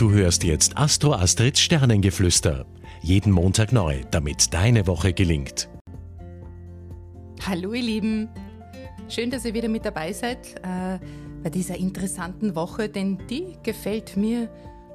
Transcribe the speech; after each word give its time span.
Du 0.00 0.10
hörst 0.12 0.44
jetzt 0.44 0.78
Astro 0.78 1.12
Astrids 1.12 1.60
Sternengeflüster. 1.60 2.64
Jeden 3.02 3.30
Montag 3.30 3.70
neu, 3.70 4.00
damit 4.10 4.54
deine 4.54 4.86
Woche 4.86 5.12
gelingt. 5.12 5.68
Hallo 7.46 7.74
ihr 7.74 7.82
Lieben, 7.82 8.30
schön, 9.10 9.30
dass 9.30 9.44
ihr 9.44 9.52
wieder 9.52 9.68
mit 9.68 9.84
dabei 9.84 10.14
seid 10.14 10.56
äh, 10.62 10.98
bei 11.42 11.50
dieser 11.50 11.76
interessanten 11.76 12.54
Woche, 12.54 12.88
denn 12.88 13.18
die 13.28 13.58
gefällt 13.62 14.16
mir 14.16 14.48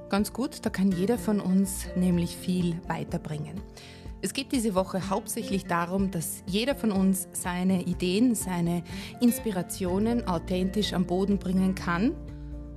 ganz 0.09 0.33
gut. 0.33 0.65
Da 0.65 0.71
kann 0.71 0.91
jeder 0.91 1.19
von 1.19 1.39
uns 1.39 1.85
nämlich 1.95 2.35
viel 2.35 2.81
weiterbringen. 2.87 3.61
Es 4.23 4.33
geht 4.33 4.51
diese 4.51 4.73
Woche 4.73 5.11
hauptsächlich 5.11 5.65
darum, 5.65 6.09
dass 6.09 6.41
jeder 6.47 6.73
von 6.73 6.91
uns 6.91 7.27
seine 7.31 7.83
Ideen, 7.83 8.33
seine 8.33 8.81
Inspirationen 9.21 10.27
authentisch 10.27 10.93
am 10.93 11.05
Boden 11.05 11.37
bringen 11.37 11.75
kann 11.75 12.15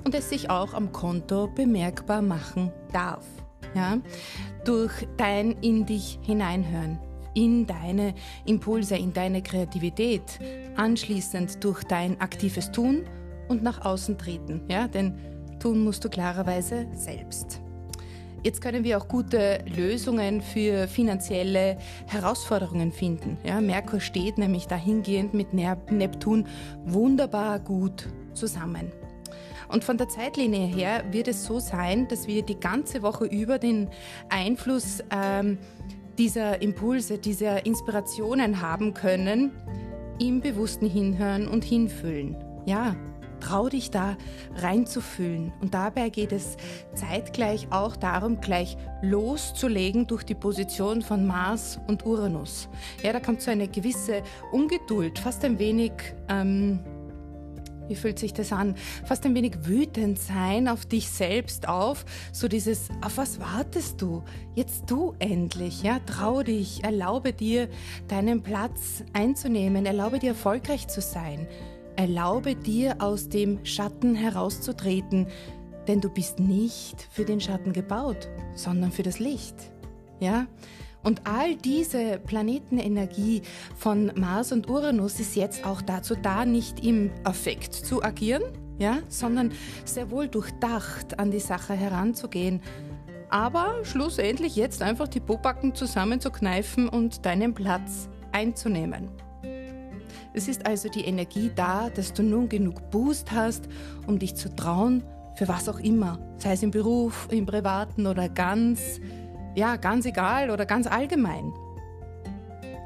und 0.04 0.14
es 0.14 0.28
sich 0.28 0.50
auch 0.50 0.74
am 0.74 0.92
Konto 0.92 1.48
bemerkbar 1.48 2.23
machen 2.23 2.73
darf. 2.92 3.24
Ja? 3.74 3.98
Durch 4.64 5.06
dein 5.16 5.52
in 5.60 5.86
dich 5.86 6.18
hineinhören, 6.23 6.98
in 7.34 7.66
deine 7.66 8.14
Impulse, 8.46 8.96
in 8.96 9.12
deine 9.12 9.42
Kreativität, 9.42 10.38
anschließend 10.76 11.62
durch 11.62 11.84
dein 11.84 12.20
aktives 12.20 12.70
Tun 12.70 13.04
und 13.48 13.62
nach 13.62 13.84
außen 13.84 14.18
treten. 14.18 14.62
Ja? 14.68 14.88
Denn 14.88 15.14
tun 15.60 15.84
musst 15.84 16.04
du 16.04 16.09
klarerweise 16.09 16.87
selbst. 16.95 17.60
Jetzt 18.45 18.60
können 18.60 18.84
wir 18.84 18.98
auch 18.98 19.09
gute 19.09 19.65
Lösungen 19.76 20.40
für 20.40 20.87
finanzielle 20.87 21.76
Herausforderungen 22.06 22.92
finden. 22.92 23.37
Ja, 23.45 23.60
Merkur 23.60 24.01
steht 24.01 24.38
nämlich 24.38 24.68
dahingehend 24.68 25.34
mit 25.34 25.52
Neptun 25.52 26.46
wunderbar 26.84 27.59
gut 27.59 28.09
zusammen. 28.34 28.92
Und 29.68 29.84
von 29.84 29.98
der 29.98 30.08
Zeitlinie 30.08 30.66
her 30.66 31.04
wird 31.10 31.28
es 31.28 31.45
so 31.45 31.60
sein, 31.60 32.09
dass 32.09 32.26
wir 32.26 32.42
die 32.42 32.59
ganze 32.59 33.02
Woche 33.02 33.26
über 33.26 33.59
den 33.59 33.88
Einfluss 34.29 35.02
ähm, 35.10 35.59
dieser 36.18 36.60
Impulse, 36.62 37.18
dieser 37.18 37.65
Inspirationen 37.65 38.60
haben 38.60 38.95
können, 38.95 39.52
im 40.18 40.40
bewussten 40.40 40.88
Hinhören 40.88 41.46
und 41.46 41.65
Hinfühlen. 41.65 42.37
Ja, 42.66 42.96
trau 43.40 43.68
dich 43.68 43.90
da 43.90 44.16
reinzufühlen. 44.56 45.52
Und 45.60 45.74
dabei 45.74 46.09
geht 46.09 46.32
es 46.32 46.56
zeitgleich 46.95 47.68
auch 47.71 47.96
darum, 47.96 48.40
gleich 48.40 48.76
loszulegen 49.02 50.06
durch 50.06 50.24
die 50.24 50.34
Position 50.34 51.02
von 51.02 51.26
Mars 51.26 51.78
und 51.87 52.04
Uranus. 52.04 52.68
Ja, 53.02 53.12
da 53.12 53.21
kommt 53.21 53.43
so 53.43 53.50
eine 53.50 53.68
gewisse 53.68 54.23
Ungeduld, 54.52 55.18
fast 55.18 55.45
ein 55.45 55.59
wenig 55.59 55.93
ähm, 56.28 56.80
wie 57.88 57.96
fühlt 57.96 58.18
sich 58.18 58.32
das 58.32 58.52
an? 58.52 58.74
Fast 59.04 59.24
ein 59.24 59.34
wenig 59.34 59.66
wütend 59.66 60.18
sein 60.18 60.68
auf 60.68 60.86
dich 60.86 61.10
selbst 61.10 61.68
auf. 61.68 62.04
So 62.32 62.48
dieses, 62.48 62.88
auf 63.04 63.16
was 63.16 63.40
wartest 63.40 64.00
du? 64.00 64.22
Jetzt 64.54 64.91
du 64.91 65.14
endlich, 65.19 65.82
ja? 65.82 65.98
Trau 66.06 66.42
dich, 66.42 66.84
erlaube 66.84 67.32
dir, 67.32 67.69
deinen 68.09 68.42
Platz 68.42 69.03
einzunehmen, 69.12 69.86
erlaube 69.86 70.19
dir, 70.19 70.31
erfolgreich 70.31 70.88
zu 70.88 71.00
sein. 71.00 71.47
Erlaube 71.97 72.54
dir, 72.54 72.97
aus 73.00 73.28
dem 73.28 73.64
Schatten 73.64 74.14
herauszutreten, 74.14 75.26
denn 75.88 76.00
du 76.00 76.10
bist 76.10 76.38
nicht 76.38 77.09
für 77.10 77.25
den 77.25 77.41
Schatten 77.41 77.72
gebaut, 77.72 78.28
sondern 78.54 78.92
für 78.92 79.03
das 79.03 79.19
Licht. 79.19 79.56
Ja? 80.20 80.47
Und 81.09 81.22
all 81.26 81.56
diese 81.56 82.19
Planetenenergie 82.19 83.41
von 83.75 84.12
Mars 84.14 84.53
und 84.53 84.69
Uranus 84.69 85.19
ist 85.19 85.37
jetzt 85.37 85.65
auch 85.65 85.81
dazu 85.81 86.15
da, 86.15 86.44
nicht 86.44 86.84
im 86.84 87.10
Affekt 87.25 87.72
zu 87.72 88.04
agieren, 88.04 88.42
ja, 88.78 88.98
sondern 89.09 89.53
sehr 89.87 90.10
wohl 90.10 90.28
durchdacht 90.28 91.19
an 91.19 91.31
die 91.31 91.41
Sache 91.41 91.72
heranzugehen. 91.72 92.60
Aber 93.31 93.76
schlussendlich 93.84 94.54
jetzt 94.54 94.82
einfach 94.82 95.09
die 95.09 95.20
Pobacken 95.20 95.75
zusammenzukneifen 95.75 96.91
und 96.91 97.25
deinen 97.25 97.54
Platz 97.54 98.10
einzunehmen. 98.33 99.09
Es 100.34 100.47
ist 100.47 100.66
also 100.66 100.91
die 100.91 101.06
Energie 101.06 101.50
da, 101.54 101.88
dass 101.88 102.12
du 102.12 102.22
nun 102.22 102.50
genug 102.50 102.91
Boost 102.91 103.33
hast, 103.33 103.66
um 104.06 104.19
dich 104.19 104.34
zu 104.34 104.54
trauen, 104.54 105.03
für 105.37 105.49
was 105.49 105.71
auch 105.71 105.78
immer, 105.78 106.19
sei 106.37 106.53
es 106.53 106.62
im 106.62 106.71
Beruf, 106.71 107.28
im 107.31 107.47
Privaten 107.47 108.06
oder 108.06 108.28
ganz 108.28 109.00
ja, 109.59 109.77
ganz 109.77 110.07
egal 110.07 110.51
oder 110.51 110.65
ganz 110.65 110.87
allgemein. 110.87 111.53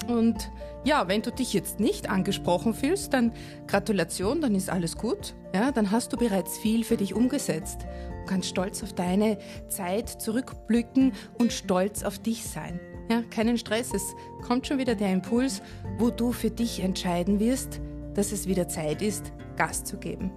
Und 0.09 0.51
ja, 0.85 1.07
wenn 1.07 1.23
du 1.23 1.31
dich 1.31 1.53
jetzt 1.53 1.79
nicht 1.79 2.11
angesprochen 2.11 2.75
fühlst, 2.75 3.13
dann 3.13 3.33
Gratulation, 3.69 4.41
dann 4.41 4.55
ist 4.55 4.69
alles 4.69 4.97
gut. 4.97 5.35
Ja, 5.55 5.71
dann 5.71 5.91
hast 5.91 6.13
du 6.13 6.17
bereits 6.17 6.59
viel 6.59 6.83
für 6.83 6.97
dich 6.97 7.15
umgesetzt. 7.15 7.83
Du 7.83 8.27
kannst 8.27 8.49
stolz 8.49 8.83
auf 8.83 8.93
deine 8.93 9.39
Zeit 9.69 10.09
zurückblicken 10.09 11.13
und 11.39 11.53
stolz 11.53 12.03
auf 12.03 12.19
dich 12.19 12.45
sein. 12.45 12.81
Ja, 13.11 13.23
keinen 13.31 13.59
Stress, 13.59 13.93
es 13.95 14.15
kommt 14.47 14.67
schon 14.67 14.79
wieder 14.79 14.95
der 14.95 15.13
Impuls, 15.13 15.61
wo 15.99 16.11
du 16.11 16.33
für 16.33 16.51
dich 16.51 16.81
entscheiden 16.81 17.39
wirst, 17.39 17.81
dass 18.15 18.33
es 18.33 18.47
wieder 18.47 18.69
Zeit 18.69 19.03
ist, 19.03 19.33
Gas 19.57 19.85
zu 19.85 19.99
geben. 19.99 20.33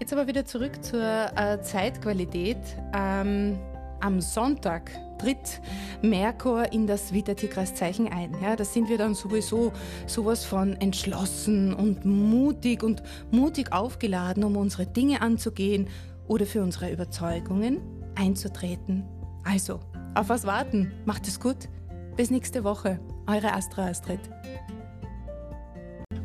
Jetzt 0.00 0.12
aber 0.12 0.26
wieder 0.26 0.44
zurück 0.44 0.84
zur 0.84 1.02
äh, 1.02 1.60
Zeitqualität. 1.62 2.58
Ähm, 2.94 3.58
am 4.04 4.20
Sonntag 4.20 4.90
tritt 5.18 5.62
Merkur 6.02 6.70
in 6.72 6.86
das 6.86 7.14
Witter-Tierkreiszeichen 7.14 8.08
ein. 8.08 8.36
Ja, 8.42 8.54
da 8.54 8.64
sind 8.64 8.88
wir 8.90 8.98
dann 8.98 9.14
sowieso 9.14 9.72
sowas 10.06 10.44
von 10.44 10.74
entschlossen 10.74 11.72
und 11.72 12.04
mutig 12.04 12.82
und 12.82 13.02
mutig 13.30 13.72
aufgeladen, 13.72 14.44
um 14.44 14.56
unsere 14.56 14.86
Dinge 14.86 15.22
anzugehen 15.22 15.88
oder 16.28 16.44
für 16.44 16.62
unsere 16.62 16.92
Überzeugungen 16.92 17.80
einzutreten. 18.14 19.04
Also, 19.42 19.80
auf 20.14 20.28
was 20.28 20.44
warten? 20.44 20.92
Macht 21.06 21.26
es 21.26 21.40
gut. 21.40 21.68
Bis 22.16 22.30
nächste 22.30 22.62
Woche. 22.62 23.00
Eure 23.26 23.54
Astra 23.54 23.88
Astrid. 23.88 24.20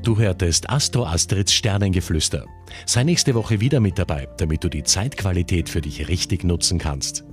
Du 0.04 0.18
hörtest 0.18 0.70
Astro 0.70 1.06
Astrids 1.06 1.54
Sternengeflüster. 1.54 2.46
Sei 2.86 3.04
nächste 3.04 3.36
Woche 3.36 3.60
wieder 3.62 3.80
mit 3.80 3.98
dabei, 4.00 4.28
damit 4.38 4.64
du 4.64 4.70
die 4.70 4.84
Zeitqualität 4.84 5.70
für 5.70 5.82
dich 5.82 6.08
richtig 6.08 6.44
nutzen 6.44 6.78
kannst. 6.78 7.24